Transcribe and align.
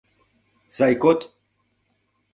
Сай 0.77 0.93
код! 1.01 1.19